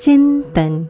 [0.00, 0.86] चिंतन।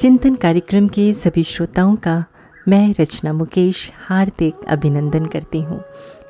[0.00, 2.24] चिंतन कार्यक्रम के सभी श्रोताओं का
[2.68, 5.80] मैं रचना मुकेश हार्दिक अभिनंदन करती हूँ।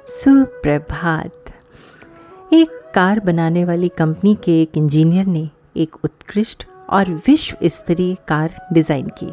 [0.09, 1.53] सुप्रभात।
[2.53, 8.55] एक कार बनाने वाली कंपनी के एक इंजीनियर ने एक उत्कृष्ट और विश्व स्तरीय कार
[8.73, 9.33] डिज़ाइन की।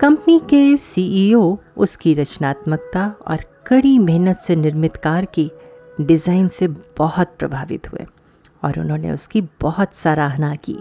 [0.00, 5.50] कंपनी के सीईओ उसकी रचनात्मकता और कड़ी मेहनत से निर्मित कार की
[6.00, 8.06] डिज़ाइन से बहुत प्रभावित हुए
[8.62, 10.78] और उन्होंने उसकी बहुत सराहना की।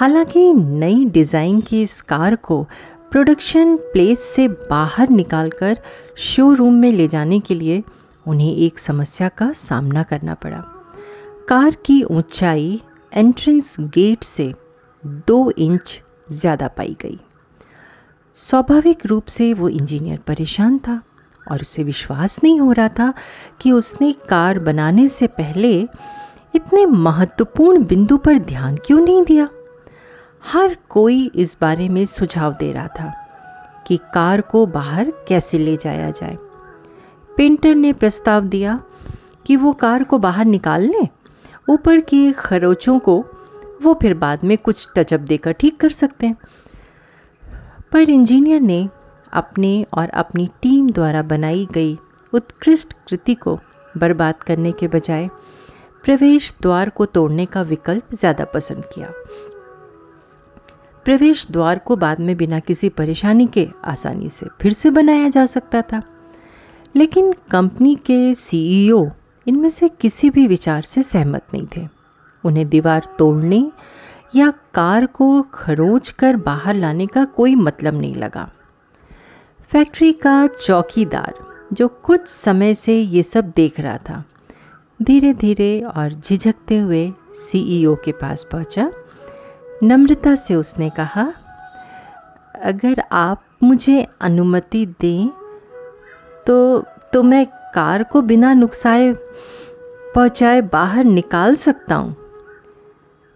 [0.00, 2.62] हालाँकि नई डिज़ाइन की इस कार को
[3.10, 5.78] प्रोडक्शन प्लेस से बाहर निकालकर
[6.18, 7.82] शोरूम में ले जाने के लिए
[8.26, 10.62] उन्हें एक समस्या का सामना करना पड़ा।
[11.48, 12.80] कार की ऊंचाई
[13.12, 14.52] एंट्रेंस गेट से
[15.28, 16.00] दो इंच
[16.32, 17.18] ज़्यादा पाई गई।
[18.36, 21.02] स्वाभाविक रूप से वो इंजीनियर परेशान था
[21.46, 23.12] और उसे विश्वास नहीं हो रहा था
[23.60, 25.76] कि उसने कार बनाने से पहले
[26.54, 29.48] इतने महत्वपूर्ण बिंदु पर ध्यान क्यों नहीं दिया।
[30.44, 33.12] हर कोई इस बारे में सुझाव दे रहा था
[33.86, 36.36] कि कार को बाहर कैसे ले जाया जाए।
[37.30, 38.80] पेंटर ने प्रस्ताव दिया
[39.46, 41.08] कि वो कार को बाहर निकाल लें,
[41.68, 43.18] ऊपर की खरोचों को
[43.82, 46.36] वो फिर बाद में कुछ टचअप देकर ठीक कर सकते हैं।
[47.92, 48.88] पर इंजीनियर ने
[49.32, 51.96] अपने और अपनी टीम द्वारा बनाई गई
[52.32, 53.58] उत्कृष्ट कृति को
[53.94, 55.28] बर्बाद करने के बजाय
[56.04, 59.12] प्रवेश द्वार को तोड़ने का विकल्प ज़्यादा पसंद किया।
[61.04, 65.46] प्रवेश द्वार को बाद में बिना किसी परेशानी के आसानी से फिर से बनाया जा
[65.46, 66.02] सकता था।
[66.96, 69.06] लेकिन कंपनी के सीईओ
[69.46, 71.88] इनमें से किसी भी विचार से सहमत नहीं थे।
[72.44, 73.72] उन्हें दीवार तोड़ने
[74.34, 78.50] या कार को खरोच कर बाहर लाने का कोई मतलब नहीं लगा।
[79.68, 81.34] फैक्ट्री का चौकीदार,
[81.72, 84.24] जो कुछ समय से ये सब देख रहा था
[85.02, 88.92] धीरे धीरे और झिझकते हुए सीईओ के पास पहुँचा।
[89.84, 91.32] नम्रता से उसने कहा,
[92.62, 95.28] अगर आप मुझे अनुमति दें
[96.46, 99.12] तो तो मैं कार को बिना नुकसाए,
[100.14, 102.16] पहुँचाए बाहर निकाल सकता हूँ।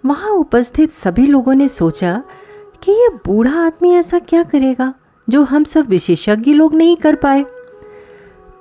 [0.04, 2.22] वहाँ उपस्थित सभी लोगों ने सोचा
[2.82, 4.92] कि ये बूढ़ा आदमी ऐसा क्या करेगा,
[5.28, 7.44] जो हम सब विशेषज्ञ लोग नहीं कर पाए।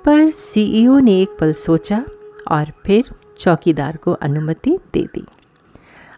[0.04, 2.04] पर सीईओ ने एक पल सोचा
[2.50, 3.10] और फिर
[3.40, 5.24] चौकीदार को अनुमति दे दी।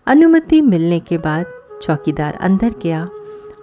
[0.06, 1.47] अनुमति मिलने के बाद
[1.82, 3.04] चौकीदार अंदर गया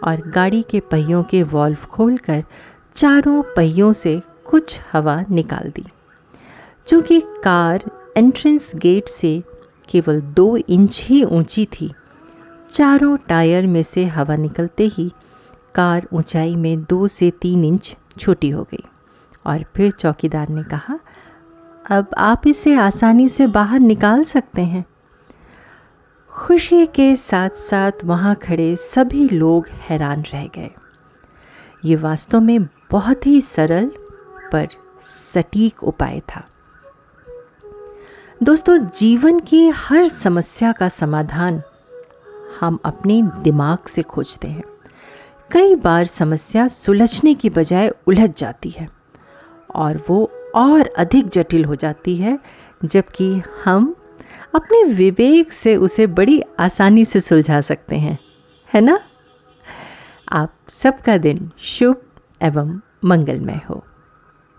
[0.03, 2.43] और गाड़ी के पहियों के वॉल्व खोलकर
[2.95, 5.85] चारों पहियों से कुछ हवा निकाल दी।
[6.87, 7.83] चूँकि कार
[8.17, 9.41] एंट्रेंस गेट से
[9.89, 11.91] केवल दो इंच ही ऊँची थी,
[12.73, 15.11] चारों टायर में से हवा निकलते ही
[15.75, 18.83] कार ऊंचाई में दो से तीन इंच छोटी हो गई
[19.45, 20.99] और फिर चौकीदार ने कहा,
[21.89, 24.85] अब आप इसे आसानी से बाहर निकाल सकते हैं।
[26.37, 30.69] खुशी के साथ साथ वहाँ खड़े सभी लोग हैरान रह गए।
[31.85, 33.91] ये वास्तव में बहुत ही सरल
[34.51, 34.67] पर
[35.33, 36.47] सटीक उपाय था।
[38.43, 41.61] दोस्तों, जीवन की हर समस्या का समाधान
[42.59, 44.63] हम अपने दिमाग से खोजते हैं।
[45.51, 48.87] कई बार समस्या सुलझने की बजाय उलझ जाती है
[49.75, 52.39] और वो और अधिक जटिल हो जाती है,
[52.85, 53.95] जबकि हम
[54.57, 58.17] अपने विवेक से उसे बड़ी आसानी से सुलझा सकते हैं,
[58.73, 58.99] है ना?
[60.31, 62.01] आप सबका दिन शुभ
[62.41, 63.83] एवं मंगलमय हो।